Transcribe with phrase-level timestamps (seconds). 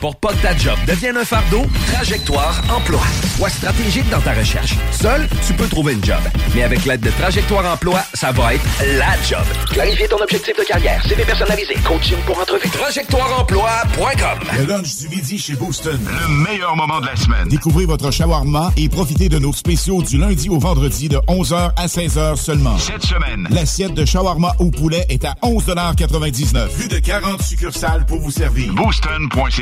[0.00, 3.00] Pour pas que ta job devienne un fardeau, Trajectoire Emploi.
[3.36, 4.74] Sois stratégique dans ta recherche.
[4.90, 6.18] Seul, tu peux trouver une job.
[6.54, 8.64] Mais avec l'aide de Trajectoire Emploi, ça va être
[8.98, 9.44] la job.
[9.70, 12.68] Clarifier ton objectif de carrière, CV personnalisé, coaching pour entrevue.
[12.68, 16.00] TrajectoireEmploi.com Le lunch du midi chez Booston.
[16.04, 17.46] Le meilleur moment de la semaine.
[17.48, 21.86] Découvrez votre shawarma et profitez de nos spéciaux du lundi au vendredi de 11h à
[21.86, 22.76] 16h seulement.
[22.78, 28.18] Cette semaine, l'assiette de shawarma au poulet est à 11,99 Plus de 40 succursales pour
[28.18, 28.72] vous servir.
[28.72, 29.61] Booston.ca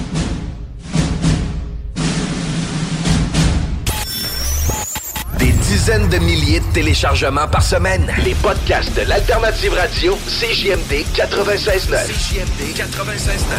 [5.41, 8.13] Des dizaines de milliers de téléchargements par semaine.
[8.23, 12.05] Les podcasts de l'Alternative Radio, CJMD 96.9.
[12.05, 12.85] CJMD 96.9.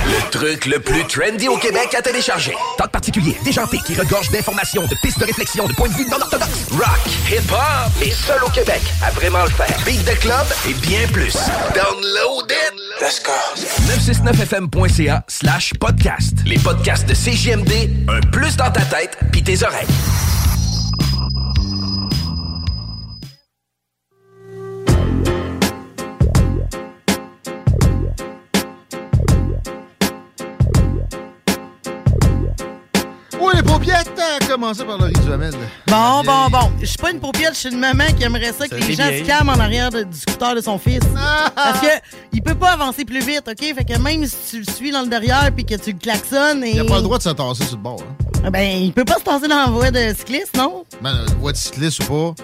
[0.07, 2.55] Le truc le plus trendy au Québec à télécharger.
[2.79, 6.07] Tant de particuliers, déjanté, qui regorge d'informations, de pistes de réflexion, de points de vue
[6.09, 6.69] non orthodoxes.
[6.71, 9.77] Rock, hip-hop, les seuls au Québec à vraiment le faire.
[9.85, 11.35] Beat de club et bien plus.
[11.75, 12.75] Download it!
[13.01, 13.33] Let's go!
[13.93, 16.35] 969fm.ca slash podcast.
[16.47, 19.89] Les podcasts de CJMD, un plus dans ta tête pis tes oreilles.
[34.41, 35.53] À commencer par Laurie Duhamel.
[35.87, 36.71] Bon, bon, bon.
[36.81, 39.05] Je suis pas une paupiette, je suis une maman qui aimerait ça que les gens
[39.09, 41.01] se calment en arrière de- du scooter de son fils.
[41.55, 41.87] Parce que
[42.33, 43.59] il peut pas avancer plus vite, OK?
[43.75, 46.65] Fait que même si tu le suis dans le derrière puis que tu le klaxonnes
[46.65, 46.73] et...
[46.75, 48.01] Il a pas le droit de se tasser sur le bord.
[48.03, 48.22] Hein.
[48.51, 50.85] Ben, il peut pas se passer dans la voie de cycliste, non?
[51.01, 52.43] Ben, une voie de cycliste ou pas.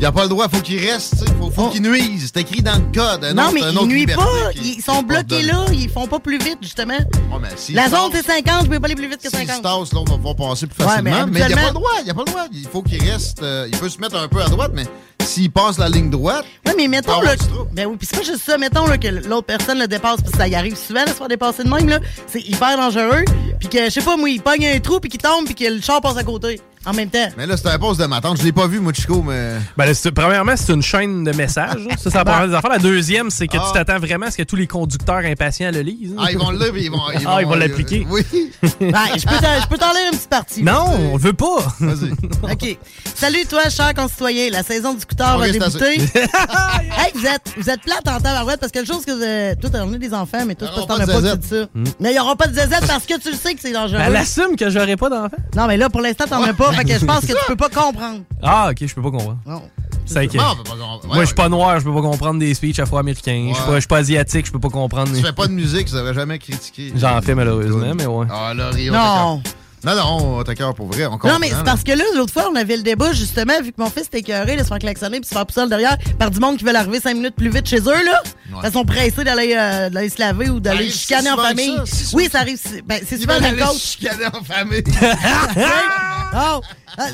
[0.00, 2.30] Il a pas le droit, faut qu'il reste, sais, faut, faut qu'il nuise.
[2.32, 3.24] C'est écrit dans le code.
[3.24, 4.52] Un non, autre- mais un ils autre nuisent liberté pas.
[4.52, 5.64] qui- Ils sont bloqués là.
[5.72, 6.94] Ils font pas plus vite, justement.
[6.94, 8.66] Ouais, mais s'il La zone, c'est 50.
[8.66, 9.62] Je peux pas aller plus vite que S'il se 50.
[9.62, 11.26] tasse, là, on va passer plus Ouais, facilement.
[11.26, 12.44] mais mais, il a pas le droit, il a pas le droit.
[12.52, 13.42] Il faut qu'il reste.
[13.42, 14.84] euh, il peut se mettre un peu à droite, mais
[15.24, 16.44] s'il passe la ligne droite.
[16.66, 17.34] Oui, mais mettons, là.
[17.72, 18.56] Ben oui, puis c'est pas juste ça.
[18.56, 21.28] Mettons, là, que l'autre personne le dépasse, puis ça y arrive souvent de se faire
[21.28, 21.98] dépasser de même, là.
[22.28, 23.24] C'est hyper dangereux.
[23.60, 25.64] Puis que, je sais pas, moi, il pogne un trou, puis qu'il tombe, puis que
[25.64, 26.60] le char passe à côté.
[26.86, 27.28] En même temps.
[27.36, 28.38] Mais là, c'était un poste de ma tante.
[28.38, 29.54] Je l'ai pas vu, moi, Chico, mais.
[29.76, 31.80] Ben, là, c'est- premièrement, c'est une chaîne de messages.
[31.90, 31.94] hein.
[31.98, 32.70] Ça, c'est la première des affaires.
[32.70, 33.64] La deuxième, c'est que Ah.
[33.66, 36.14] tu t'attends vraiment à ce que tous les conducteurs impatients le lisent.
[36.16, 37.00] Ah, ils vont le lire, puis ils vont.
[37.12, 38.06] Ils Ah, ils vont euh, l'appliquer.
[38.08, 38.22] Oui.
[38.80, 40.62] Ben, je peux t'en- je peux t'en lire une petite partie.
[40.62, 41.58] Non, on le veut pas.
[41.80, 42.12] Vas-y.
[42.52, 42.78] OK.
[43.14, 44.50] Salut, toi, cher concitoyen.
[44.50, 46.02] La saison du scooter Ok, va c'est débuter.
[46.02, 46.18] assez.
[46.18, 49.60] hey, vous êtes, vous êtes plate en tabarouette parce que le chose que vous êtes...
[49.60, 51.40] Toi, t'en des enfants, mais toi, Il y t'en aura as pas pas de zézette.
[51.40, 51.66] dis ça.
[52.00, 54.00] Mais il n'y aura pas de zézette parce que tu le sais que c'est dangereux.
[54.04, 55.36] Elle assume que j'aurais pas d'enfant.
[55.56, 56.72] Non, mais là, pour l'instant, t'en as pas.
[56.72, 58.20] Fait que je pense que tu peux pas comprendre.
[58.42, 59.38] Ah, ok, je peux pas comprendre.
[59.46, 59.62] Non.
[60.06, 61.02] C'est que- Non, on peut pas comprendre.
[61.04, 63.48] Ouais, Moi, je suis pas noir, je peux pas comprendre des speeches afro-américains.
[63.50, 63.68] Je suis Ouais.
[63.68, 65.12] pas- je suis pas asiatique, je peux pas comprendre.
[65.14, 66.92] Tu fais pas de musique, tu devrais jamais critiquer.
[66.96, 68.26] J'en fais malheureusement, mais ouais.
[68.30, 69.42] Ah, on Non.
[69.84, 71.06] Non, non, t'as cœur pour vrai.
[71.06, 73.72] On Non, mais c'est parce que là, l'autre fois, on avait le débat, justement, vu
[73.72, 76.30] que mon fils était écœuré de se faire klaxonner puis se faire pousser derrière par
[76.30, 78.22] du monde qui veut arriver cinq minutes plus vite chez eux, là.
[78.64, 81.76] Ils sont pressés d'aller euh, d'aller se laver ou d'aller arrive chicaner si en famille.
[81.76, 82.58] ça, si oui, ça arrive.
[82.86, 83.80] Ben, c'est souvent la cause.
[83.80, 84.84] chicaner en famille.
[86.34, 86.60] Oh,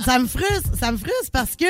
[0.04, 1.64] ça me frustre, ça me frustre parce que.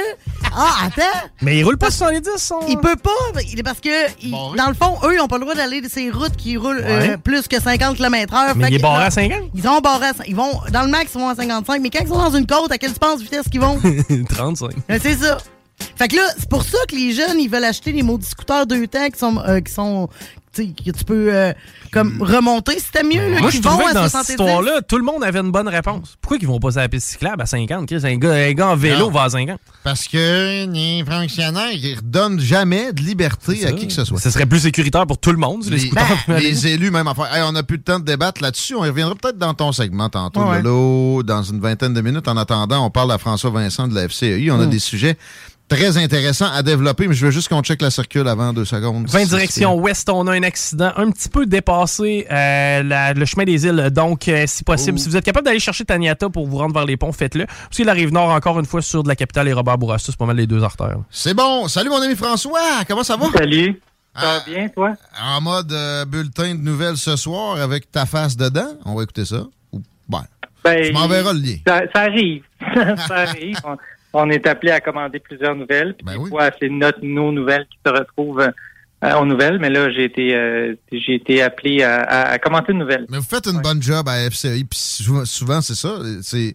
[0.57, 1.29] Ah, attends!
[1.43, 2.61] Mais il roule pas 70, son.
[2.69, 3.11] Il peut pas,
[3.53, 3.89] il- parce que,
[4.23, 6.57] il- dans le fond, eux, ils n'ont pas le droit d'aller de ces routes qui
[6.57, 8.53] roulent euh, plus que 50 km/h.
[8.57, 9.39] Mais il est barré à 50?
[9.55, 12.01] Ils sont barrés à Ils vont, dans le max, ils vont à 55, mais quand
[12.03, 13.79] ils sont dans une côte, à quelle tu penses vitesse qu'ils vont?
[14.29, 14.71] 35.
[14.91, 15.39] Euh, c'est ça.
[15.97, 18.67] Fait que là, c'est pour ça que les jeunes, ils veulent acheter des maudits scooters
[18.67, 20.09] deux temps qui sont, euh, qui sont,
[20.55, 21.53] que tu peux, euh,
[21.93, 22.79] comme, remonter.
[22.79, 24.31] C'était mieux, là, Moi, je trouvais vont que à dans cette 70.
[24.33, 26.17] histoire-là, tout le monde avait une bonne réponse.
[26.21, 27.87] Pourquoi ils vont pas sur la piste cyclable à 50?
[27.87, 28.01] Chris?
[28.05, 29.11] Un gars, un gars en vélo Non.
[29.11, 29.59] va à 50.
[29.83, 34.19] Parce que les fonctionnaires, ils redonnent jamais de liberté à qui que ce soit.
[34.21, 36.39] Ce serait plus sécuritaire pour tout le monde, les Les, scooters.
[36.41, 37.35] les élus, même affaire.
[37.35, 38.75] Hey, on n'a plus le temps de débattre là-dessus.
[38.75, 40.63] On y reviendra peut-être dans ton segment tantôt, Ouais.
[40.63, 42.29] Lolo, dans une vingtaine de minutes.
[42.29, 44.51] En attendant, on parle à François Vincent de la FCI.
[44.51, 44.71] On a Mm.
[44.71, 45.17] des sujets
[45.69, 49.09] très intéressants à développer, mais je veux juste qu'on check la circule avant deux secondes.
[49.09, 53.45] 20 direction ouest, on a un accident un petit peu dépassé euh, la- le chemin
[53.45, 53.91] des îles.
[53.91, 56.85] Donc, euh, si possible, si vous êtes capable d'aller chercher Taniata pour vous rendre vers
[56.85, 57.47] les ponts, faites-le.
[57.47, 60.07] Parce que la rive nord, encore une fois, sur de la capitale et Robert Bourassa,
[60.13, 60.99] c'est pas mal les deux artères.
[61.11, 61.67] C'est bon.
[61.69, 62.61] Salut, mon ami François.
[62.87, 63.27] Comment ça va?
[63.37, 63.81] Salut.
[64.17, 64.93] Ça va bien, toi?
[65.21, 68.69] En mode euh, bulletin de nouvelles ce soir avec ta face dedans.
[68.85, 69.43] On va écouter ça.
[69.73, 70.23] Ou, ben,
[70.63, 71.57] Ben, tu m'enverras le lien.
[71.67, 72.43] Ça, ça arrive.
[73.09, 73.57] ça arrive.
[74.15, 75.95] On, est appelé à commander plusieurs nouvelles.
[75.95, 79.59] Puis des fois, c'est notre, nos nouvelles qui se retrouvent euh, aux nouvelles.
[79.59, 83.07] Mais là, j'ai été, euh, j'ai été appelé à, à- à commenter une nouvelle.
[83.11, 85.99] Mais vous faites une bonne job à FCI, puis souvent, souvent, c'est ça.
[86.23, 86.55] C'est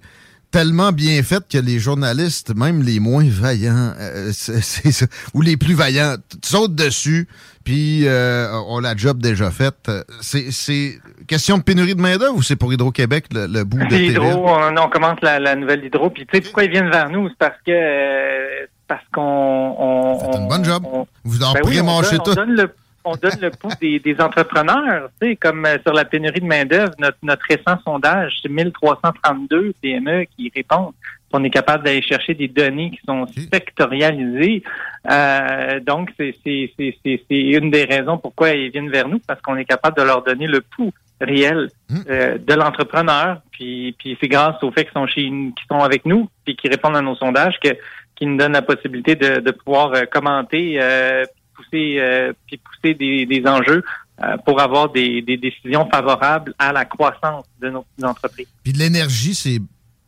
[0.51, 5.41] tellement bien fait que les journalistes, même les moins vaillants, euh, c'est c'est ça, ou
[5.41, 7.27] les plus vaillants, sautent dessus,
[7.63, 9.75] puis euh, ont la job déjà faite.
[9.89, 10.97] Euh, C'est c'est
[11.29, 13.95] question de pénurie de main-d'œuvre ou c'est pour Hydro-Québec le, le bout de?
[13.95, 16.09] Hydro, on, on commence la, la nouvelle d'Hydro.
[16.09, 17.29] Puis tu sais pourquoi ils viennent vers nous?
[17.29, 20.83] C'est parce que euh, parce qu'on on, une bonne job.
[21.23, 21.85] Vous en Ben oui, donne-
[22.23, 22.31] tout.
[22.31, 22.73] On donne le,
[23.05, 26.45] on donne le pouls des, des entrepreneurs, tu sais, comme euh, sur la pénurie de
[26.45, 30.93] main-d'œuvre, notre, notre récent sondage, c'est 1332 PME qui répondent.
[31.31, 34.63] On est capable d'aller chercher des données qui sont sectorialisées.
[35.09, 36.33] Euh, donc, c'est
[37.29, 40.47] une des raisons pourquoi ils viennent vers nous, parce qu'on est capable de leur donner
[40.47, 41.69] le pouls réel
[42.09, 43.41] euh, de l'entrepreneur.
[43.51, 46.71] Puis, puis c'est grâce au fait qu'ils sont chez qu'ils sont avec nous, puis qu'ils
[46.71, 47.69] répondent à nos sondages, que
[48.19, 51.23] qui nous donnent la possibilité de, de pouvoir euh, commenter, euh,
[51.55, 53.83] pousser, euh, puis pousser des, des enjeux
[54.45, 58.47] pour avoir des, des décisions favorables à la croissance de nos entreprises.
[58.63, 59.61] Puis de l'énergie, c'est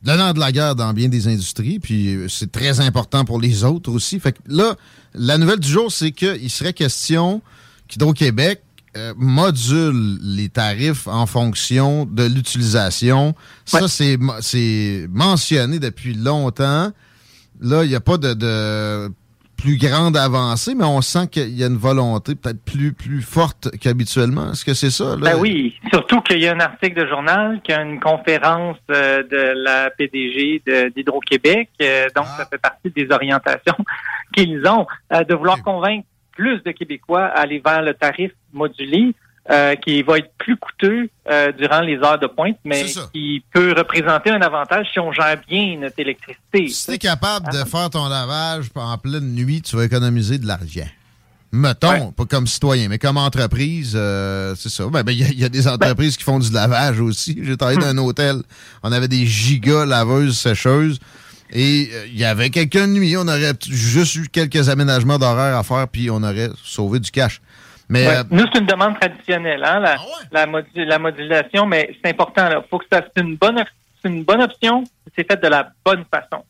[0.06, 3.64] le nerf de la guerre dans bien des industries, puis c'est très important pour les
[3.64, 4.20] autres aussi.
[4.20, 4.76] Fait que là,
[5.14, 7.42] la nouvelle du jour, c'est qu'il serait question
[7.88, 8.62] qu'Hydro-Québec
[8.98, 13.36] euh, module les tarifs en fonction de l'utilisation.
[13.66, 16.92] Ça, c'est mentionné depuis longtemps.
[17.62, 19.12] Là, il n'y a pas de, de
[19.62, 23.70] plus grande avancée, mais on sent qu'il y a une volonté peut-être plus, plus forte
[23.80, 24.52] qu'habituellement.
[24.52, 25.16] Est-ce que c'est ça?
[25.16, 25.34] Là?
[25.34, 28.78] Ben oui, surtout qu'il y a un article de journal, qu'il y a une conférence
[28.90, 30.64] euh, de la PDG
[30.96, 33.78] d'Hydro-Québec, euh, donc ça fait partie des orientations
[34.34, 36.06] qu'ils ont de vouloir convaincre
[36.42, 39.14] plus de Québécois à aller vers le tarif modulé,
[39.50, 42.84] euh, qui va être plus coûteux euh, durant les heures de pointe, mais
[43.14, 46.68] qui peut représenter un avantage si on gère bien notre électricité.
[46.68, 50.88] Si t'es capable de faire ton lavage en pleine nuit, tu vas économiser de l'argent.
[51.54, 54.86] Mettons, pas comme citoyen, mais comme entreprise, euh, c'est ça.
[54.90, 57.38] Ben, ben, Il y, a- il y a des entreprises qui font du lavage aussi.
[57.44, 58.38] J'ai travaillé dans un hôtel.
[58.84, 61.00] On avait des gigas laveuses, sécheuses.
[61.52, 63.16] Et euh, il y avait quelqu'un de nuit.
[63.18, 67.42] On aurait juste eu quelques aménagements d'horaire à faire, puis on aurait sauvé du cash.
[67.90, 68.18] Mais Ouais.
[68.18, 72.48] euh, Nous, c'est une demande traditionnelle, hein, la, Ah la, la modulation, mais c'est important.
[72.50, 73.62] Il faut que ça c'est une bonne
[74.02, 74.84] c'est une bonne option,
[75.16, 76.44] c'est fait de la bonne façon.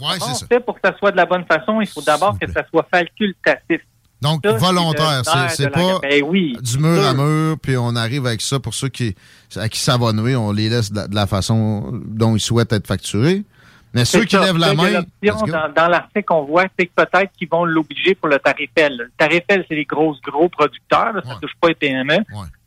[0.00, 1.80] Ouais, on fait pour que ça soit de la bonne façon?
[1.80, 3.80] Il faut d'abord que ça soit facultatif.
[4.20, 6.56] donc, Ça, c'est volontaire, c'est c'est pas Ben oui.
[6.60, 9.14] du mur à mur, puis on arrive avec ça pour ceux qui,
[9.56, 12.40] à qui ça va nuire, on les laisse de la, de la façon dont ils
[12.40, 13.44] souhaitent être facturés.
[13.94, 14.44] Mais ceux qui ça.
[14.44, 15.02] lèvent la main.
[15.22, 18.96] Dans, dans l'article qu'on voit, c'est que peut-être qu'ils vont l'obliger pour le tarif L.
[18.96, 21.12] Le tarif L, c'est les grosses, gros producteurs.
[21.14, 22.18] là, ça touche pas les PME.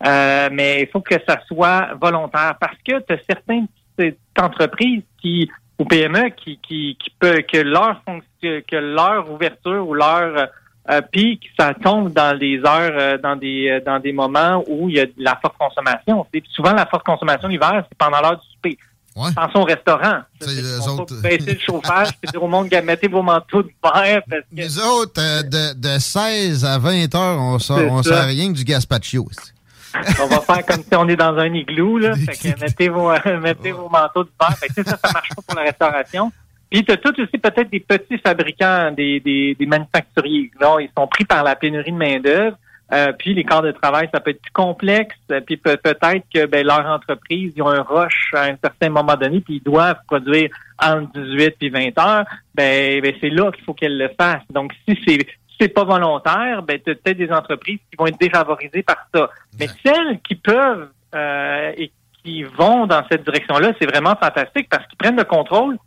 [0.06, 5.04] Euh, mais il faut que ça soit volontaire parce que tu as certaines petites entreprises
[5.22, 5.50] qui
[5.80, 10.48] ou PME qui, qui, qui peut que leur fonction, que leur ouverture ou leur
[10.90, 14.90] euh, pic, ça tombe dans des heures, euh, dans des euh, dans des moments où
[14.90, 16.26] il y a de la forte consommation.
[16.50, 18.78] Souvent la forte consommation l'hiver, c'est pendant l'heure du souper.
[19.14, 20.22] Pensons au restaurant.
[20.42, 24.22] Ils vont pas baisser le chauffage et dire au monde mettez vos manteaux de verre
[24.30, 28.04] parce que Nous autres, euh, de, de 16 à 20 heures, on sort, C'est on
[28.04, 29.28] sort rien que du gazpacho.
[30.22, 32.16] on va faire comme si on est dans un igloo, là.
[32.26, 34.58] Fait que mettez vos, mettez vos manteaux d'hiver.
[34.58, 36.32] Fait que ça, ça marche pas pour la restauration.
[36.70, 40.52] Puis tu as tout aussi peut-être des petits fabricants, des, des, des manufacturiers.
[40.60, 42.56] Là, ils sont pris par la pénurie de main-d'œuvre.
[42.94, 45.16] Euh, puis les corps de travail, ça peut être plus complexe.
[45.46, 49.16] Puis peut- peut-être que ben, leur entreprise, ils ont un rush à un certain moment
[49.16, 50.50] donné, puis ils doivent produire
[50.82, 52.26] entre 18 puis 20 heures.
[52.54, 54.42] Ben, ben c'est là qu'il faut qu'elles le fassent.
[54.50, 58.84] Donc si c'est si c'est pas volontaire, ben peut-être des entreprises qui vont être défavorisées
[58.84, 59.30] par ça.
[59.60, 61.92] Mais celles qui peuvent euh, et
[62.24, 65.78] qui vont dans cette direction-là, c'est vraiment fantastique parce qu'ils prennent le contrôle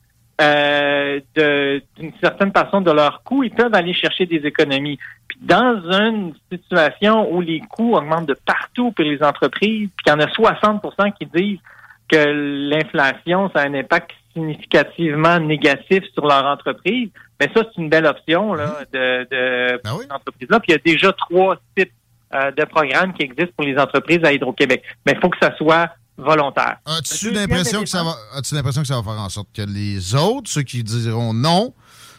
[0.40, 4.98] euh, d'une certaine façon de leurs coûts, ils peuvent aller chercher des économies.
[5.28, 10.12] Puis dans une situation où les coûts augmentent de partout pour les entreprises, puis qu'il
[10.12, 11.60] y en a 60% qui disent
[12.08, 17.10] que l'inflation, ça a un impact significativement négatif sur leur entreprise,
[17.40, 20.60] mais ça, c'est une belle option là, de, de pour ces entreprises-là.
[20.60, 21.92] Puis il y a déjà trois types
[22.34, 24.82] euh, de programmes qui existent pour les entreprises à Hydro-Québec.
[25.06, 26.76] Mais il faut que ça soit volontaire.
[26.86, 30.14] As-tu l'impression que ça va, as-tu l'impression que ça va faire en sorte que les
[30.14, 31.74] autres, ceux qui diront non,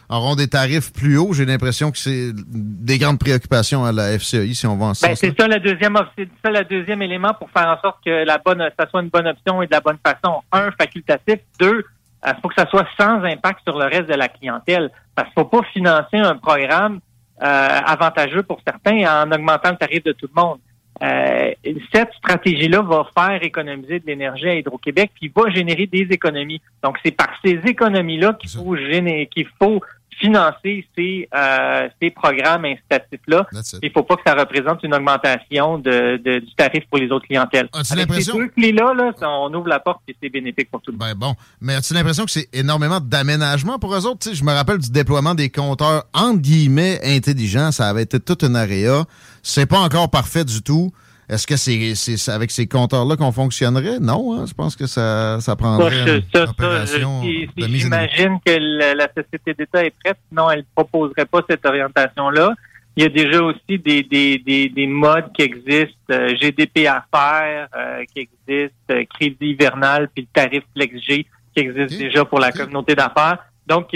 [0.08, 1.32] auront des tarifs plus hauts?
[1.32, 5.14] J'ai l'impression que c'est des grandes préoccupations à la FCI si on va en Ben,
[5.14, 8.62] c'est ça le deuxième ça le deuxième élément pour faire en sorte que la bonne
[8.78, 10.42] ça soit une bonne option et de la bonne façon.
[10.52, 11.40] Un, facultatif.
[11.58, 11.84] Deux,
[12.26, 14.90] il faut que ça soit sans impact sur le reste de la clientèle.
[15.14, 17.00] Parce qu'il faut pas financer un programme
[17.42, 20.58] euh, avantageux pour certains en augmentant le tarif de tout le monde.
[21.02, 21.50] Euh,
[21.92, 26.60] cette stratégie-là va faire économiser de l'énergie à Hydro-Québec, puis va générer des économies.
[26.82, 29.80] Donc, c'est par ces économies-là qu'il faut générer, qu'il faut
[30.18, 33.46] financer ces, euh, ces programmes incitatifs-là.
[33.82, 37.26] Il faut pas que ça représente une augmentation de, de- du tarif pour les autres
[37.26, 37.68] clientèles.
[37.74, 40.80] As-tu Avec ces l'impression- deux clés-là, là, on ouvre la porte et c'est bénéfique pour
[40.80, 41.08] tout le monde.
[41.08, 41.34] Ben bon.
[41.60, 44.20] Mais as-tu l'impression que c'est énormément d'aménagement pour eux autres?
[44.20, 47.70] Tu sais, je me rappelle du déploiement des compteurs entre guillemets intelligents.
[47.70, 49.04] Ça avait été toute une area.
[49.48, 50.90] C'est pas encore parfait du tout.
[51.28, 54.00] Est-ce que c'est avec ces compteurs-là qu'on fonctionnerait?
[54.00, 54.44] Non, hein?
[54.44, 57.22] je pense que ça, ça prendrait une ça, ça, opération.
[57.56, 62.54] J'imagine que la, la Société d'État est prête, sinon elle ne proposerait pas cette orientation-là.
[62.96, 67.04] Il y a déjà aussi des, des, des, des modes qui existent, euh, GDP à
[67.14, 71.24] faire euh, qui existe, euh, crédit hivernal, puis le tarif FlexG
[71.54, 73.38] qui existe déjà pour la communauté d'affaires.
[73.66, 73.90] Donc,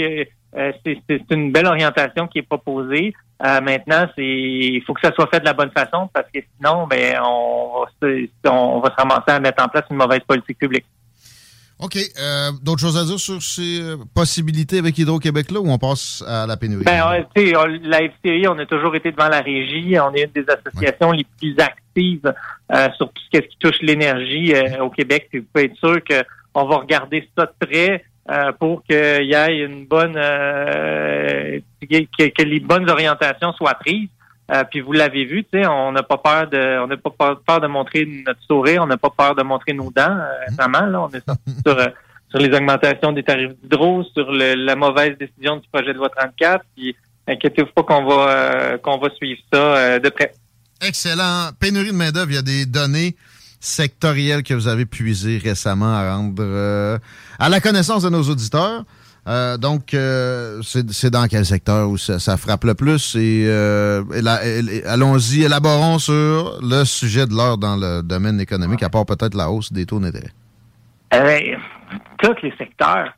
[0.57, 3.13] euh, c'est une belle orientation qui est proposée.
[3.43, 6.39] Euh, maintenant, c'est il faut que ça soit fait de la bonne façon parce que
[6.57, 10.21] sinon, ben, on va se, on va se ramasser à mettre en place une mauvaise
[10.27, 10.85] politique publique.
[11.81, 11.97] OK.
[11.97, 16.45] euh, D'autres choses à dire sur ces euh, possibilités avec Hydro-Québec-là ou on passe à
[16.45, 16.83] la pénurie?
[16.85, 17.51] Ben, tu
[17.83, 19.95] la FCI, on a toujours été devant la régie.
[19.99, 22.31] On est une des associations les plus actives
[22.71, 25.27] euh, sur tout ce qui touche l'énergie euh, au Québec.
[25.31, 29.33] Puis vous pouvez être sûr qu'on va regarder ça de près euh, pour qu'il y
[29.33, 34.09] ait une bonne euh, que, que les bonnes orientations soient prises.
[34.51, 37.37] Euh, puis vous l'avez vu, tu sais, on n'a pas peur de, on n'a pas
[37.47, 40.17] peur- de montrer notre sourire, on n'a pas peur de montrer nos dents.
[40.17, 41.23] Euh, récemment, là, on est
[41.65, 41.77] sur
[42.29, 46.09] sur les augmentations des tarifs d'hydro, sur le- la mauvaise décision du projet de loi
[46.09, 46.63] 34.
[46.75, 46.95] Puis
[47.27, 50.33] inquiétez-vous pas qu'on va qu'on va suivre ça de près.
[50.85, 51.49] Excellent.
[51.59, 53.15] Pénurie de main-d'œuvre, il y a des données
[53.61, 56.97] sectorielles que vous avez puisées récemment à rendre euh,
[57.39, 58.83] à la connaissance de nos auditeurs.
[59.27, 63.15] Euh, donc, euh, c'est dans quel secteur où ça, frappe le plus?
[63.15, 68.81] Et euh, éla- él- allons-y, élaborons sur le sujet de l'heure dans le domaine économique,
[68.81, 70.31] à part peut-être la hausse des taux d'intérêt.
[71.13, 71.55] Euh,
[72.19, 73.13] tous les secteurs.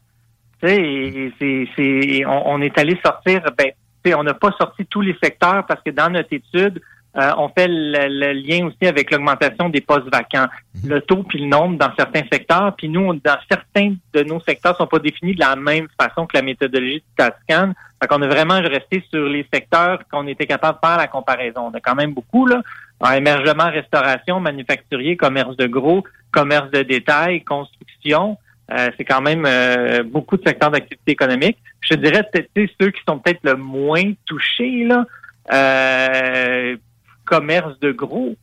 [0.66, 3.72] On, est allé sortir, ben,
[4.18, 6.82] on n'a pas sorti tous les secteurs parce que dans notre étude,
[7.15, 10.48] euh, on fait le, le lien aussi avec l'augmentation des postes vacants,
[10.84, 12.75] le taux puis le nombre dans certains secteurs.
[12.75, 16.36] Puis nous, dans certains de nos secteurs, sont pas définis de la même façon que
[16.36, 17.74] la méthodologie du TASCAN.
[18.01, 21.70] Fait qu'on a vraiment resté sur les secteurs qu'on était capable de faire la comparaison.
[21.72, 22.62] On a quand même beaucoup là.
[23.00, 28.38] En émergement, restauration, manufacturier, commerce de gros, commerce de détail, construction.
[28.72, 31.58] Euh, c'est quand même euh, beaucoup de secteurs d'activité économique.
[31.82, 35.05] Je te dirais peut-être ceux qui sont peut-être le moins touchés, là,
[35.51, 36.77] euh,
[37.25, 38.36] commerce de gros,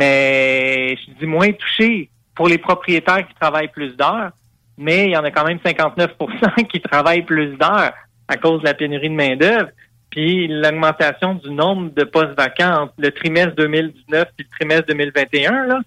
[0.00, 4.30] mais je dis moins touchés pour les propriétaires qui travaillent plus d'heures,
[4.78, 7.92] mais il y en a quand même 59% qui travaillent plus d'heures
[8.28, 9.68] à cause de la pénurie de main-d'œuvre.
[10.10, 15.66] Puis l'augmentation du nombre de postes vacants entre le trimestre 2019 et le trimestre 2021,
[15.66, 15.80] là,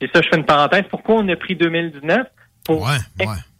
[0.00, 0.82] et ça, je fais une parenthèse.
[0.90, 2.26] Pourquoi on a pris 2019?
[2.66, 2.86] Pour,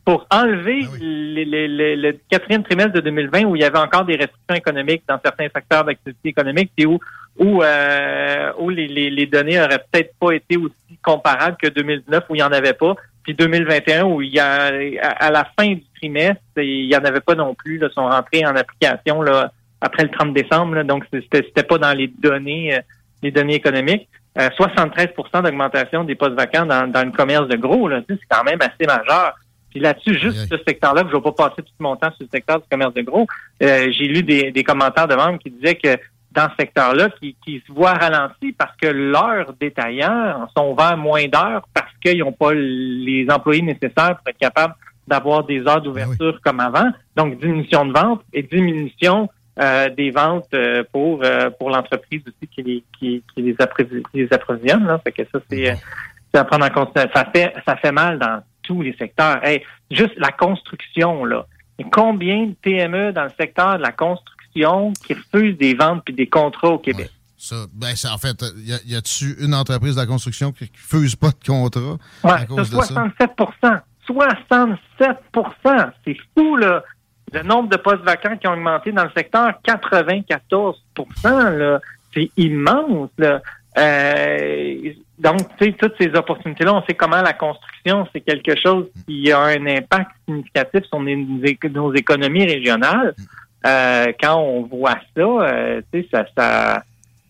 [0.04, 4.54] pour enlever les- le quatrième trimestre de 2020 où il y avait encore des restrictions
[4.54, 6.98] économiques dans certains secteurs d'activité économique et où,
[7.38, 12.24] où, euh, où les, les- les données auraient peut-être pas été aussi comparables que 2019
[12.28, 12.94] où il n'y en avait pas.
[13.22, 14.70] Puis 2021 où il y a,
[15.02, 18.06] à, à la fin du trimestre, il n'y en avait pas non plus, là, sont
[18.06, 19.50] rentrés en application là,
[19.80, 20.74] après le 30 décembre.
[20.76, 20.84] là.
[20.84, 22.80] donc, c'était c'était pas dans les données, euh,
[23.22, 24.08] les données économiques.
[24.38, 27.88] euh, 73% d'augmentation des postes vacants dans, dans le commerce de gros.
[27.88, 29.34] Là, c'est quand même assez majeur.
[29.70, 32.28] Puis là-dessus, juste ce secteur-là, je ne vais pas passer tout mon temps sur le
[32.32, 33.26] secteur du commerce de gros.
[33.62, 35.96] euh, J'ai lu des, des commentaires de membres qui disaient que
[36.34, 41.26] dans ce secteur-là, qui, qui se voient ralentis parce que leurs détaillants sont ouverts moins
[41.28, 44.74] d'heures parce qu'ils n'ont pas les employés nécessaires pour être capables
[45.06, 46.90] d'avoir des heures d'ouverture comme avant.
[47.16, 49.28] Donc, diminution de vente et diminution
[49.60, 53.54] euh, des ventes euh, pour euh, pour l'entreprise aussi qui les qui, qui les,
[54.32, 54.84] approvisionne.
[54.84, 54.98] Là.
[55.04, 55.76] Fait que ça, c'est
[56.36, 56.90] à prendre en compte.
[56.94, 59.44] Ça fait ça fait mal dans tous les secteurs.
[59.44, 61.46] Hey, juste la construction, là.
[61.92, 66.26] Combien de PME dans le secteur de la construction qui refusent des ventes puis des
[66.26, 67.10] contrats au Québec?
[67.36, 68.42] Ça, ben, ça, en fait,
[68.86, 72.46] y a-tu une entreprise de la construction qui ne fuse pas de contrat Ouais, à
[72.46, 72.86] cause de ça?
[72.86, 73.30] 67
[74.06, 75.08] 67
[76.04, 76.82] C'est fou, là.
[77.32, 80.82] Le nombre de postes vacants qui ont augmenté dans le secteur, 94
[81.24, 81.80] là.
[82.14, 83.42] C'est immense, là.
[83.76, 88.86] Euh, donc, tu sais, toutes ces opportunités-là, on sait comment la construction, c'est quelque chose
[89.06, 93.14] qui a un impact significatif sur nos, nos économies régionales.
[93.66, 95.80] Euh, quand on voit ça, euh,
[96.12, 96.82] ça, ça,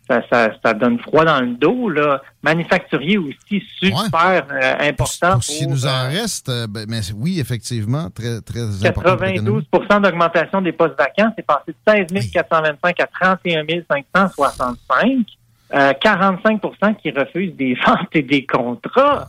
[0.09, 1.89] ça, ça, ça donne froid dans le dos.
[1.89, 2.21] Là.
[2.43, 5.41] Manufacturier aussi super euh, important.
[5.41, 9.17] S'il pour, nous en reste, ben, mais oui, effectivement, très, très important.
[9.17, 9.67] pour l'économie.
[9.73, 11.33] 92% d'augmentation des postes vacants.
[11.37, 15.27] C'est passé de 16 425 à 31 565.
[15.73, 19.29] Euh, 45% qui refusent des ventes et des contrats.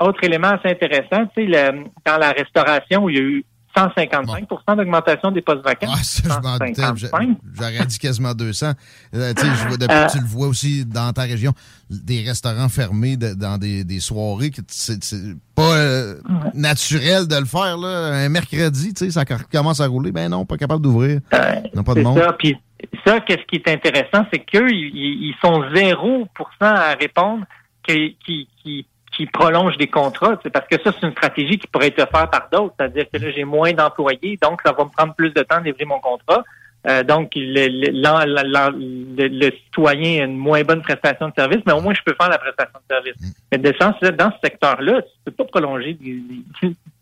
[0.00, 3.44] Autre élément assez intéressant, tu sais, le- dans la restauration, où il y a eu
[3.86, 5.88] 155% d'augmentation des postes vacants.
[5.92, 6.74] Ah, ça, je m'en doutais.
[6.76, 7.38] J'a- 155.
[7.54, 8.72] J'aurais dit quasiment 200.
[9.14, 11.52] Euh, tu sais, je vois depuis- Euh, tu le vois aussi dans ta région,
[11.90, 14.50] des restaurants fermés de- dans des, des soirées.
[14.50, 14.98] que C'est
[15.54, 16.14] pas euh,
[16.54, 17.76] naturel de le faire.
[17.76, 18.24] Là.
[18.24, 20.12] Un mercredi, ça commence à rouler.
[20.12, 21.20] Ben non, pas capable d'ouvrir.
[21.74, 22.18] Non, pas de monde.
[22.18, 22.32] ça.
[22.38, 22.56] Puis
[23.06, 26.26] ça, qu'est-ce qui est intéressant, c'est qu'eux, ils, ils sont 0%
[26.60, 27.44] à répondre
[27.86, 28.86] qui, qui, qui,
[29.18, 30.38] qui prolongent des contrats.
[30.44, 32.74] sais, Parce que ça, c'est une stratégie qui pourrait être faite par d'autres.
[32.78, 35.88] C'est-à-dire que là, j'ai moins d'employés, donc ça va me prendre plus de temps d'ouvrir
[35.88, 36.44] mon contrat.
[36.86, 42.00] Euh, donc, le, citoyen a une moins bonne prestation de service, mais au moins, je
[42.06, 43.14] peux faire la prestation de service.
[43.50, 45.98] Mais de sens, là, dans ce secteur-là, tu peux pas prolonger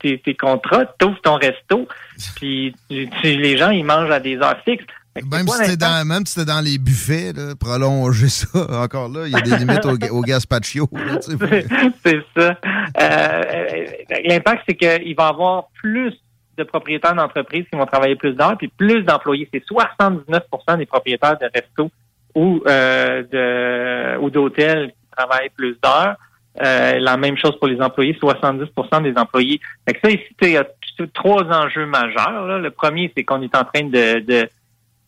[0.01, 1.87] tes, tes contrats, tu ouvres ton resto,
[2.37, 4.85] puis tu- tu- les gens, ils mangent à des heures fixes.
[5.31, 8.47] Même si t'es dans, même si t'es dans les buffets, là, prolonger ça,
[8.83, 10.39] encore là, il y a des limites au, au là,
[12.05, 12.41] c'est ça.
[12.41, 12.55] Euh,
[13.01, 13.85] euh,
[14.25, 16.15] L'impact, c'est qu'il va y avoir plus
[16.57, 19.49] de propriétaires d'entreprises qui vont travailler plus d'heures, puis plus d'employés.
[19.53, 21.91] C'est 79% des propriétaires de restos
[22.35, 26.17] ou euh, de ou d'hôtels qui travaillent plus d'heures.
[26.63, 29.61] Euh, la même chose pour les employés, 70% des employés.
[29.87, 30.67] Fait que ça, ici, il y a
[31.13, 32.47] trois enjeux majeurs.
[32.47, 32.59] là.
[32.59, 34.49] Le premier, c'est qu'on est en train de, de,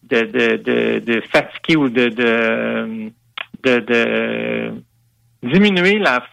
[0.02, 3.11] de, de, de, fatiguer ou de, de,
[3.64, 4.72] de,
[5.42, 6.24] diminuer la,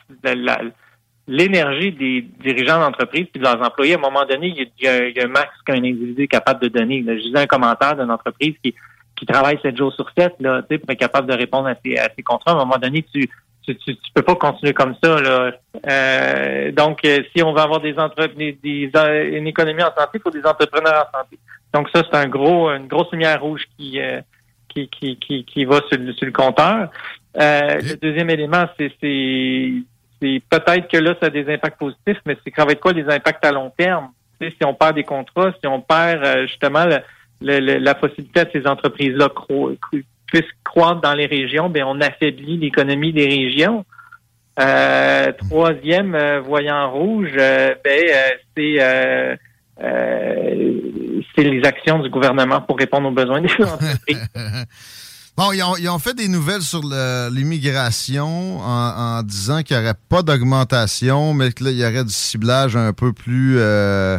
[1.28, 3.95] l'énergie des dirigeants d'entreprise et de leurs employés.
[3.95, 7.01] À un moment donné, il y a, un max qu'un individu est capable de donner.
[7.01, 8.73] Là, je disais un commentaire d'une entreprise qui,
[9.15, 12.10] qui travaille 7 jours sur 7 là, pour être capable de répondre à ses, à
[12.23, 12.51] contrats.
[12.51, 13.30] À un moment donné, tu
[13.73, 15.19] tu, peux pas continuer comme ça.
[15.19, 15.51] Là.
[15.89, 18.91] Euh, donc, euh, si on veut avoir des entreprises, des-
[19.34, 21.39] une économie en santé, il faut des entrepreneurs en santé.
[21.76, 24.22] Donc ça, c'est un gros, une grosse lumière rouge qui, euh,
[24.70, 26.90] qui, qui, qui, qui va sur le, sur le compteur.
[27.38, 32.54] Euh, Le deuxième élément, c'est, peut-être que là, ça a des impacts positifs, mais c'est
[32.56, 34.08] ça va être quoi les impacts à long terme?
[34.40, 37.02] Tu sais, si on perd des contrats, si on perd euh, justement le-
[37.42, 39.76] le- le- la possibilité à ces entreprises-là cro-
[40.28, 43.84] puissent croître dans les régions, ben on affaiblit l'économie des régions.
[44.62, 49.36] Euh, troisième euh, voyant rouge, euh, ben euh, c'est euh,
[49.84, 50.80] euh,
[51.36, 54.28] c'est les actions du gouvernement pour répondre aux besoins des entreprises.
[55.38, 56.82] Bon, ils ont, ils ont fait des nouvelles sur
[57.30, 62.06] l'immigration en, en disant qu'il n'y aurait pas d'augmentation, mais que là, il y aurait
[62.06, 64.18] du ciblage un peu plus euh,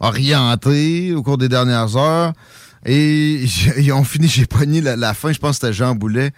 [0.00, 2.32] orienté au cours des dernières heures.
[2.84, 3.44] Et
[3.78, 6.32] ils ont fini, j'ai pogné la, la fin, je pense que c'était Jean Boulet.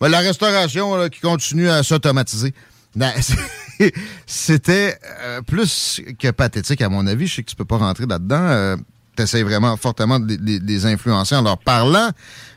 [0.00, 2.54] Ben, la restauration là, qui continue à s'automatiser.
[2.94, 3.10] Ben,
[4.26, 7.26] C'était euh, plus que pathétique, à mon avis.
[7.26, 8.76] Je sais que tu peux pas rentrer là-dedans.
[8.76, 8.82] tu
[9.22, 12.10] essaies vraiment fortement de les, influencer en leur parlant.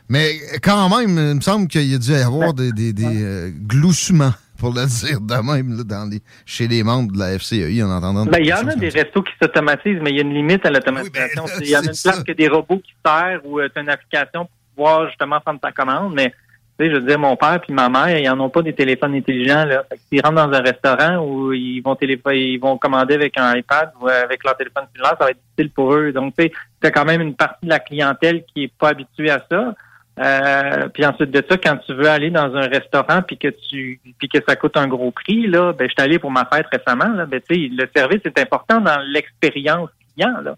[0.08, 3.22] Mais quand même, il me semble qu'il y a dû y avoir des, des, des,
[3.22, 7.38] euh, gloussements, pour le dire de même, là, dans les, chez les membres de la
[7.38, 8.24] FCEI en entendant.
[8.24, 10.64] Ben, il y en a des restos qui s'automatisent, mais il y a une limite
[10.64, 11.44] à l'automatisation.
[11.60, 13.90] il y en a une place que des robots qui servent ou tu as une
[13.90, 16.32] application pour pouvoir justement prendre ta commande, mais
[16.78, 18.72] tu sais, je veux dire, mon père puis ma mère, ils n'en ont pas des
[18.72, 19.64] téléphones intelligents.
[19.64, 19.84] Là.
[19.90, 24.08] Fait rentrent dans un restaurant où ils vont ils vont commander avec un iPad ou
[24.08, 26.12] avec leur téléphone cellulaire, ça va être difficile pour eux.
[26.12, 29.30] Donc, tu sais, t'as quand même une partie de la clientèle qui est pas habituée
[29.30, 29.74] à ça.
[30.20, 34.00] Euh, puis ensuite de ça, quand tu veux aller dans un restaurant puis que tu
[34.18, 36.66] puis que ça coûte un gros prix, là, ben je suis allé pour ma fête
[36.72, 40.56] récemment, là, ben tu sais, le service est important dans l'expérience client, là.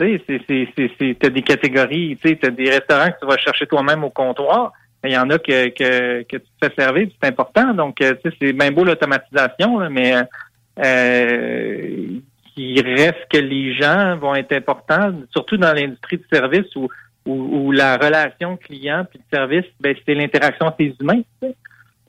[0.00, 3.26] Tu sais, c'est c'est c'est t'as des catégories, tu sais, t'as des restaurants que tu
[3.26, 4.72] vas chercher toi-même au comptoir,
[5.04, 7.74] il y en a que que que tu te fais servir, c'est important.
[7.74, 10.14] Donc euh, tu sais, c'est bien beau l'automatisation, là, mais
[10.84, 12.20] euh,
[12.56, 16.88] il reste que les gens vont être importants, surtout dans l'industrie du service où
[17.26, 21.22] où, où la relation client puis le service, ben c'est l'interaction avec les humains.
[21.42, 21.54] Tu sais.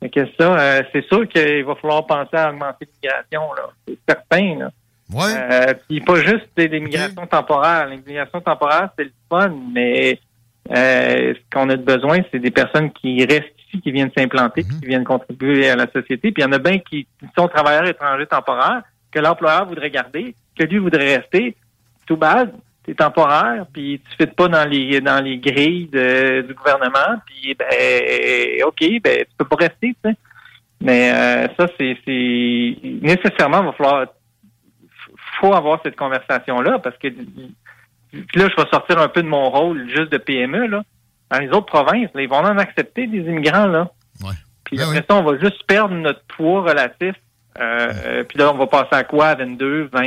[0.01, 3.69] Fait que ça, euh, c'est sûr qu'il va falloir penser à augmenter l'immigration, là.
[3.87, 4.71] C'est certain, là.
[5.13, 5.33] Ouais.
[5.35, 7.87] Euh, puis pas juste des, des migrations temporaires.
[7.87, 10.19] L'immigration temporaire, c'est le fun, mais
[10.71, 14.63] euh, ce qu'on a de besoin, c'est des personnes qui restent ici, qui viennent s'implanter,
[14.63, 16.31] puis qui viennent contribuer à la société.
[16.31, 20.35] Puis il y en a bien qui, sont travailleurs étrangers temporaires, que l'employeur voudrait garder,
[20.57, 21.55] que lui voudrait rester.
[22.07, 22.53] Tout bad,
[22.85, 27.55] c'est temporaire, puis tu fais pas dans les dans les grilles de- du gouvernement, puis
[27.55, 30.15] ben ok, ben tu peux pas rester, tu sais.
[30.81, 31.97] Mais euh, ça, c'est
[33.01, 34.05] nécessairement il va falloir
[35.39, 37.07] faut avoir cette conversation-là parce que
[38.35, 40.83] là, je vais sortir un peu de mon rôle juste de PME, là.
[41.31, 43.89] Dans les autres provinces, là, ils vont en accepter des immigrants, là.
[44.63, 47.15] Puis après ça, on va juste perdre notre poids relatif.
[47.59, 49.27] Euh, Puis là, on va passer à quoi?
[49.27, 50.01] À 22, 20,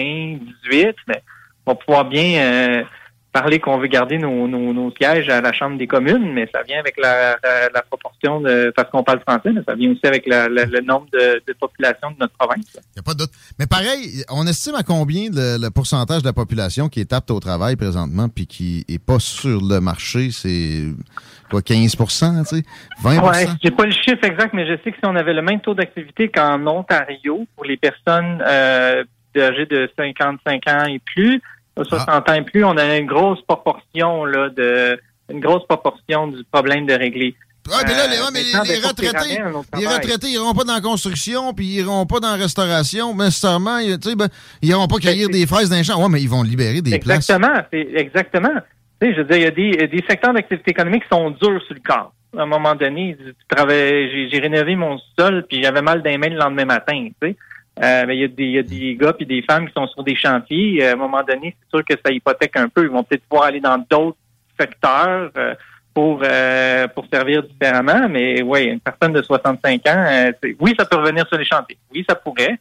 [0.70, 1.22] 18, mais
[1.64, 2.84] on va pouvoir bien euh,
[3.32, 6.62] parler qu'on veut garder nos, nos, nos sièges à la Chambre des communes, mais ça
[6.62, 10.00] vient avec la, la, la proportion de parce qu'on parle français, mais ça vient aussi
[10.06, 12.64] avec la- le nombre de, de population de notre province.
[12.74, 13.30] Il n'y a pas de doute.
[13.58, 17.30] Mais pareil, on estime à combien le, le pourcentage de la population qui est apte
[17.30, 20.30] au travail présentement puis qui est pas sur le marché?
[20.30, 20.84] C'est
[21.50, 22.06] quoi, 15 tu
[22.44, 22.62] sais?
[23.02, 25.42] 20 Ouais, j'ai pas le chiffre exact, mais je sais que si on avait le
[25.42, 29.04] même taux d'activité qu'en Ontario pour les personnes euh,
[29.36, 31.40] âgées de 55 ans et plus,
[31.84, 34.98] 60 ans et plus, on a une grosse proportion là de
[35.30, 37.34] une grosse proportion du problème de régler.
[37.86, 39.42] Mais là, les, Euh, ouais, mais les- les retraités,
[39.78, 43.12] les retraités, ils iront pas dans la construction, puis ils iront pas dans la restauration,
[43.12, 44.28] mais nécessairement, ils, ben,
[44.62, 46.00] ils iront pas cueillir des fraises dans les champs.
[46.02, 47.28] Ouais, mais ils vont libérer des places.
[47.28, 48.54] Exactement, exactement.
[49.02, 51.28] Tu sais, je veux dire, il y a des, des secteurs d'activité économique qui sont
[51.30, 52.12] durs sur le corps.
[52.38, 53.16] À un moment donné,
[54.32, 57.08] j'ai rénové mon sol, puis j'avais mal d'un le lendemain matin.
[57.20, 57.36] Tu sais,
[57.82, 59.72] Euh, mais il y a des, il y a des gars puis des femmes qui
[59.72, 60.82] sont sur des chantiers.
[60.84, 62.82] Euh, À un moment donné, c'est sûr que ça hypothèque un peu.
[62.84, 64.16] Ils vont peut-être pouvoir aller dans d'autres
[64.58, 65.54] secteurs euh,
[65.94, 68.08] pour euh, pour servir différemment.
[68.08, 71.78] Mais oui, une personne de 65 ans, euh, oui, ça peut revenir sur les chantiers.
[71.94, 72.58] Oui, ça pourrait.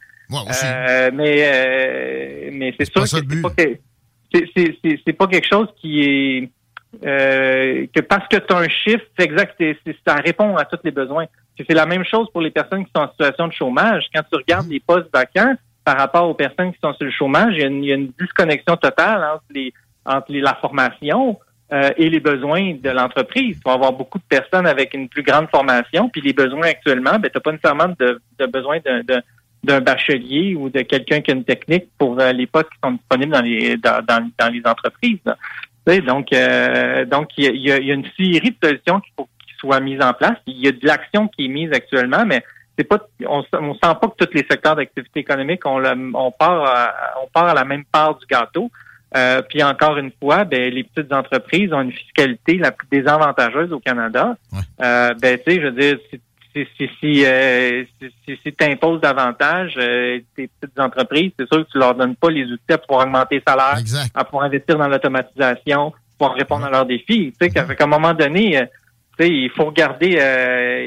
[0.64, 6.50] Euh, mais euh, mais c'est sûr que c'est pas, que- pas quelque chose qui est
[7.04, 9.62] euh, que parce que tu as un chiffre, c'est exact,
[10.06, 11.26] ça répond à tous les besoins.
[11.56, 14.04] C'est la même chose pour les personnes qui sont en situation de chômage.
[14.14, 17.54] Quand tu regardes les postes vacants par rapport aux personnes qui sont sur le chômage,
[17.54, 19.72] il y a une, il y a une disconnexion totale entre les
[20.04, 21.38] entre les- la formation
[21.72, 23.56] euh, et les besoins de l'entreprise.
[23.56, 27.18] Tu vas avoir beaucoup de personnes avec une plus grande formation, puis les besoins actuellement,
[27.18, 28.78] ben, tu n'as pas nécessairement de, de besoin
[29.64, 32.92] d'un bachelier ou de quelqu'un qui a une technique pour euh, les postes qui sont
[32.92, 35.18] disponibles dans les dans, dans, les entreprises.
[35.96, 38.56] Donc, euh, donc il y a, il y a- il y a une série de
[38.68, 40.36] solutions qu'il faut qu'ils soient mises en place.
[40.46, 42.44] Il y a de l'action qui est mise actuellement, mais
[42.76, 46.30] c'est pas, on, on sent pas que tous les secteurs d'activité économique on, le- on
[46.30, 48.70] part, à, on part à la même part du gâteau.
[49.16, 53.72] Euh, puis encore une fois, ben, les petites entreprises ont une fiscalité la plus désavantageuse
[53.72, 54.36] au Canada.
[54.82, 56.20] Euh, ben, tu sais, je veux dire, si
[56.66, 61.66] si si si, euh, si, si, si t'imposes davantage euh, tes petites entreprises, c'est sûr
[61.66, 63.78] que tu leur donnes pas les outils à pouvoir augmenter les salaires,
[64.14, 67.32] à pouvoir investir dans l'automatisation, pouvoir répondre à leurs défis.
[67.40, 68.66] Tu sais, qu'à un moment donné, euh,
[69.18, 70.10] tu sais, il faut regarder,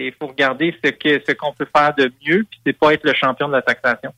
[0.06, 3.04] il faut regarder ce que ce qu'on peut faire de mieux, puis c'est pas être
[3.04, 4.14] le champion de la taxation.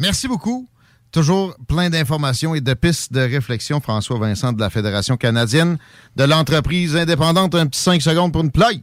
[0.00, 0.68] Merci beaucoup.
[1.12, 3.78] Toujours plein d'informations et de pistes de réflexion.
[3.78, 5.78] François Vincent de la Fédération canadienne
[6.16, 7.54] de l'entreprise indépendante.
[7.54, 8.82] Un petit 5 secondes pour une play.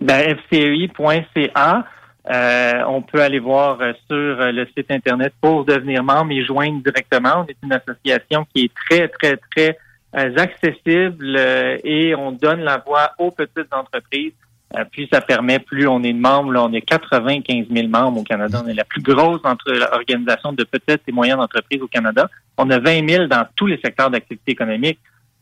[0.00, 1.84] Ben, fci.ca.
[2.30, 6.44] Euh, on peut aller voir euh, sur euh, le site Internet pour devenir membre et
[6.44, 7.44] joindre directement.
[7.44, 9.78] On est une association qui est très, très, très
[10.16, 14.32] euh, accessible euh, et on donne la voix aux petites entreprises.
[14.76, 18.20] Euh, puis ça permet, plus on est de membres, là, on est 95 000 membres
[18.20, 18.62] au Canada.
[18.64, 22.28] On est la plus grosse entre, organisation de petites et moyennes entreprises au Canada.
[22.58, 24.98] On a 20 000 dans tous les secteurs d'activité économique.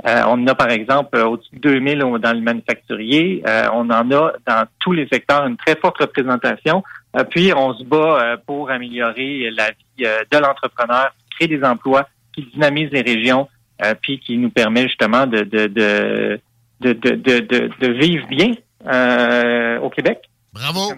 [0.06, 3.42] Euh, on en a, par exemple, euh, au-dessus de 2000 au- dans le manufacturier.
[3.46, 6.84] Euh, on en a dans tous les secteurs une très forte représentation.
[7.16, 11.62] Euh, puis, on se bat euh, pour améliorer la vie euh, de l'entrepreneur, créer des
[11.64, 13.48] emplois, qui dynamise les régions,
[13.84, 16.40] euh, puis qui nous permet justement de, de, de,
[16.80, 18.52] de, de, de, de- vivre bien
[18.86, 20.20] euh, au Québec.
[20.52, 20.92] Bravo.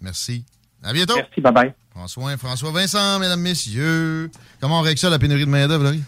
[0.00, 0.44] Merci.
[0.82, 1.14] À bientôt.
[1.16, 1.72] Merci, bye-bye.
[1.90, 4.30] François, François Vincent, mesdames, messieurs.
[4.60, 6.02] Comment on règle ça, la pénurie de main-d'œuvre, Laurie?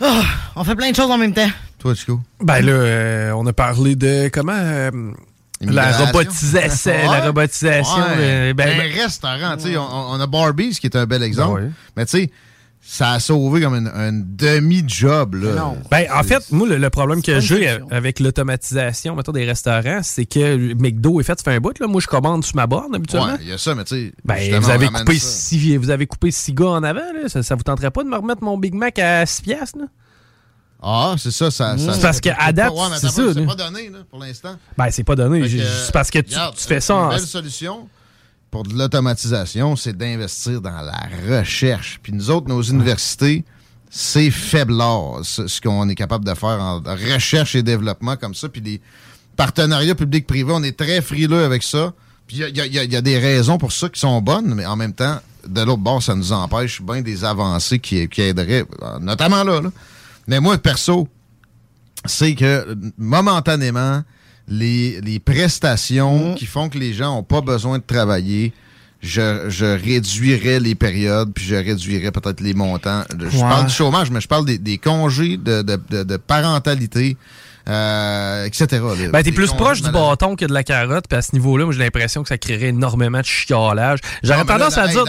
[0.00, 0.22] Ah,
[0.56, 1.50] on fait plein de choses en même temps.
[1.78, 2.20] Toi, Chico?
[2.40, 4.52] Ben là, euh, on a parlé de comment...
[4.54, 4.90] euh,
[5.60, 6.92] la robotisation.
[7.10, 7.96] La robotisation.
[8.02, 8.08] Ouais.
[8.18, 11.22] euh, ben, un ben- restaurant, tu sais, on, on a Barbies qui est un bel
[11.22, 11.62] exemple.
[11.62, 11.70] Ouais.
[11.96, 12.30] Mais tu sais,
[12.84, 15.36] ça a sauvé comme une, un demi-job.
[15.36, 15.74] là.
[15.88, 20.26] Ben, en fait, moi, le, le problème que j'ai avec l'automatisation mettons, des restaurants, c'est
[20.26, 21.78] que McDo est fait, ça fait un bout.
[21.78, 21.86] Là.
[21.86, 23.34] Moi, je commande sur ma borne habituellement.
[23.34, 24.12] Ouais, il y a ça, mais tu sais.
[24.24, 25.28] Ben, vous avez, coupé ça.
[25.28, 27.00] six, vous avez coupé six gars en avant.
[27.00, 27.28] Là.
[27.28, 29.78] Ça, ça vous tenterait pas de me remettre mon Big Mac à 6 piastres?
[29.78, 29.84] Là?
[30.82, 31.78] Ah, c'est ça, ça.
[31.78, 34.56] ça C'est parce qu'à date, Ouais, c'est ça, C'est pas donné, là, pour l'instant.
[34.76, 35.48] Ben, c'est pas donné.
[35.48, 37.08] C'est parce que tu, regarde, tu fais ça Une en...
[37.10, 37.88] belle solution
[38.52, 41.98] pour de l'automatisation, c'est d'investir dans la recherche.
[42.02, 43.44] Puis nous autres, nos universités,
[43.90, 48.50] c'est faiblard, ce, qu'on est capable de faire en recherche et développement comme ça.
[48.50, 48.80] Puis les
[49.36, 51.94] partenariats publics-privés, on est très frileux avec ça.
[52.26, 54.76] Puis il y y y a des raisons pour ça qui sont bonnes, mais en
[54.76, 58.66] même temps, de l'autre bord, ça nous empêche bien des avancées qui, qui aideraient,
[59.00, 59.70] notamment là, là.
[60.28, 61.08] Mais moi, perso,
[62.04, 64.02] c'est que momentanément,
[64.48, 68.52] les, les prestations qui font que les gens n'ont pas besoin de travailler,
[69.00, 73.02] je, je réduirais les périodes, puis je réduirais peut-être les montants.
[73.18, 73.40] Je Ouais.
[73.42, 77.16] parle du chômage, mais je parle des, des congés de, de- de- de parentalité,
[77.68, 78.66] euh, etc.
[78.72, 79.08] là.
[79.12, 81.72] Ben, t'es plus proche du bâton que de la carotte, puis à ce niveau-là, moi,
[81.72, 84.00] j'ai l'impression que ça créerait énormément de chiolage.
[84.22, 85.04] J'aurais là, tendance à hey, dire...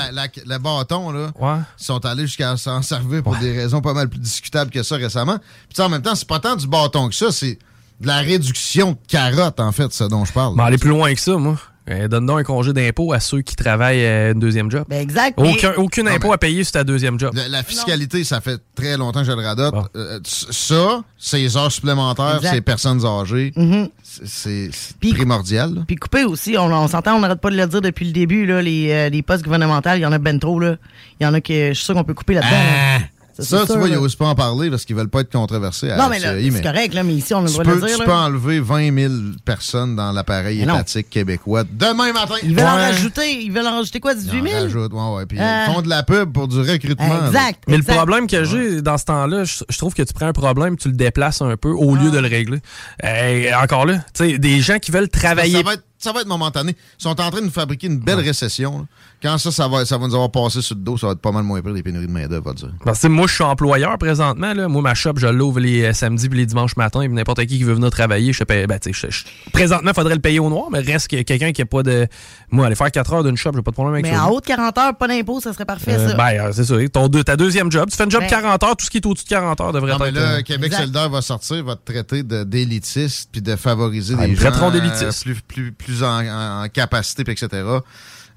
[0.46, 1.58] le bâton, là, Ouais.
[1.80, 4.96] ils sont allés jusqu'à s'en servir pour des raisons pas mal plus discutables que ça
[4.96, 5.38] récemment.
[5.74, 7.58] Puis en même temps, c'est pas tant du bâton que ça, c'est
[8.04, 10.54] de la réduction de carottes, en fait, ce dont je parle.
[10.56, 11.56] Mais aller plus loin que ça, moi.
[11.90, 14.86] Euh, donne donc un congé d'impôt à ceux qui travaillent euh, une deuxième job.
[14.88, 15.34] Ben, exact.
[15.38, 17.34] Aucun, aucun Non, impôt à payer sur ta deuxième job.
[17.36, 19.74] La, la fiscalité, ça fait très longtemps que je le radote.
[19.74, 19.86] Bon.
[19.98, 22.54] Euh, ça, ces heures supplémentaires, Exact.
[22.54, 23.90] ces personnes âgées, Mhm.
[24.24, 24.70] c'est-
[25.14, 25.84] primordial.
[25.86, 28.46] Puis couper aussi, on, on s'entend, on n'arrête pas de le dire depuis le début,
[28.46, 30.62] là, les, euh, les postes gouvernementaux, il y en a ben trop.
[30.62, 30.78] là.
[31.20, 32.50] Il y en a que je suis sûr qu'on peut couper là-dedans.
[32.52, 33.00] là.
[33.40, 35.90] Ça, tu vois, ils n'osent pas en parler parce qu'ils veulent pas être controversés.
[35.90, 37.88] à Non, mais là, c'est correct, là, mais ici, on le droit peux, de le
[37.88, 37.96] dire.
[37.96, 38.06] tu là.
[38.06, 39.14] peux enlever 20 000
[39.46, 42.36] personnes dans l'appareil étatique québécois demain matin.
[42.44, 44.62] Ils veulent en rajouter, ils veulent en rajouter quoi, 18 Ils en 000?
[44.64, 45.26] rajoutent, ouais, ouais.
[45.26, 45.66] Puis Euh.
[45.68, 47.26] ils font de la pub pour du recrutement.
[47.28, 47.64] Exact.
[47.68, 50.34] Mais le problème que j'ai dans ce temps-là, je, je trouve que tu prends un
[50.34, 52.60] problème, tu le déplaces un peu au lieu de le régler.
[53.04, 55.58] Euh, encore là, tu sais, des gens qui veulent travailler.
[55.58, 56.76] Ça va, être, ça va être momentané.
[57.00, 58.80] Ils sont en train de nous fabriquer une belle récession.
[58.80, 58.86] là.
[59.22, 61.20] Quand ça, ça va, ça va nous avoir passé sur le dos, ça va être
[61.22, 62.72] pas mal moins pire les pénuries de main-d'œuvre, va dire.
[62.84, 64.54] Parce que moi, je suis employeur présentement.
[64.54, 64.68] Là.
[64.68, 67.00] Moi, ma shop, je l'ouvre les euh, samedis puis les dimanches matin.
[67.00, 68.68] Puis n'importe qui qui veut venir travailler, je paye.
[68.68, 71.22] Ben, tu sais, je- je- présentement, il faudrait le payer au noir, mais reste que
[71.22, 72.08] quelqu'un qui n'a pas de.
[72.52, 74.26] Moi, aller faire 4 heures d'une shop, j'ai pas de problème avec Mais ça.
[74.26, 76.16] en haut de 40 heures, pas d'impôt, ça serait parfait, Euh, ça.
[76.16, 76.76] ben, euh, c'est ça.
[76.92, 77.90] Ton deux- ta deuxième job.
[77.90, 78.30] Tu fais une job Ben.
[78.30, 80.16] 40 heures, tout ce qui est au-dessus de 40 heures devrait Non, mais être.
[80.16, 80.80] là, euh, Québec Exact.
[80.82, 85.24] solidaire va sortir, va te traiter d'élitiste puis de favoriser Ah, des gens euh, d'élitiste.
[85.24, 85.36] plus,
[85.72, 87.64] plus, plus en, capacité, puis etc.,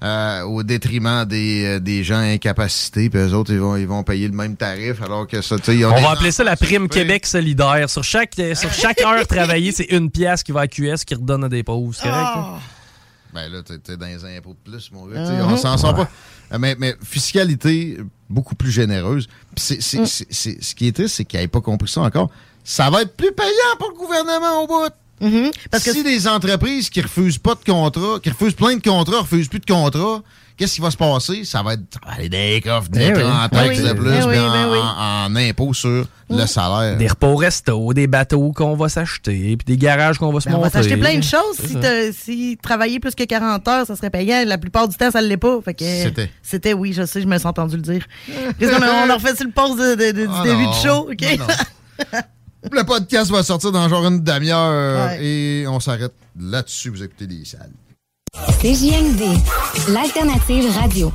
[0.03, 4.03] euh, au détriment des, euh, des gens incapacités, puis eux autres, ils vont, ils vont
[4.03, 6.43] payer le même tarif, alors que ça, tu sais, ils ont On va appeler ça
[6.43, 6.87] la prime.
[6.87, 7.89] Québec solidaire.
[7.89, 11.15] Sur chaque, euh, sur chaque heure travaillée, c'est une pièce qui va à QS qui
[11.15, 11.95] redonne à des pauvres.
[11.95, 12.27] C'est correct?
[12.35, 12.59] Ah.
[13.33, 15.19] Ben là, t'es t'es dans les impôts de plus, mon gars.
[15.21, 16.09] tu sais, On s'en sort pas.
[16.59, 17.97] Mais, mais fiscalité
[18.29, 19.27] beaucoup plus généreuse.
[19.55, 22.01] Puis c'est- c'est- c'est- c'est- ce qui est triste, c'est qu'ils n'avaient pas compris ça
[22.01, 22.29] encore.
[22.63, 24.93] Ça va être plus payant pour le gouvernement au bout.
[25.19, 25.51] Mhm.
[25.71, 29.21] Parce que si les entreprises qui refusent pas de contrat, qui refusent plein de contrats,
[29.21, 30.21] refusent plus de contrats,
[30.55, 31.43] qu'est-ce qui va se passer?
[31.43, 33.23] Ça va être ça va aller des coffres Eh d'État oui.
[33.25, 33.95] en taxes Eh de oui.
[33.95, 34.77] plus, Eh oui, puis en, ben oui.
[34.79, 36.97] en- en impôts sur le salaire.
[36.97, 40.49] Des repas au resto, des bateaux qu'on va s'acheter, puis des garages qu'on va se
[40.49, 40.77] Ben, on va monter.
[40.77, 41.57] s'acheter plein de choses.
[41.65, 41.77] Si,
[42.13, 44.43] si travailler plus que 40 heures, ça serait payant.
[44.45, 45.59] La plupart du temps, ça ne l'est pas.
[45.65, 46.29] Que, C'était.
[46.43, 48.05] C'était, oui, je sais, je me suis entendu le dire.
[48.61, 50.71] On a refait sur le pause de, de- de- du Ah début non.
[50.71, 51.39] du show, OK?
[52.71, 55.23] Le podcast va sortir dans genre une demi-heure Ouais.
[55.25, 56.89] et on s'arrête là-dessus.
[56.89, 57.71] Vous écoutez les salles.
[58.61, 59.23] CJMD,
[59.89, 61.11] l'alternative radio.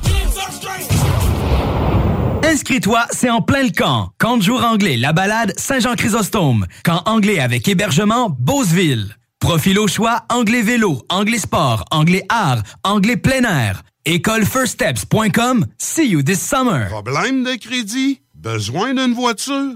[2.43, 4.09] Inscris-toi, c'est en plein le camp.
[4.19, 6.65] Camp de jour anglais, la balade Saint-Jean-Chrysostome.
[6.83, 9.15] Camp anglais avec hébergement Beauceville.
[9.39, 13.83] Profil au choix, anglais vélo, anglais sport, anglais art, anglais plein air.
[14.05, 15.65] Écolefirststeps.com.
[15.77, 16.87] See you this summer.
[16.89, 18.21] Problème de crédit?
[18.35, 19.75] Besoin d'une voiture?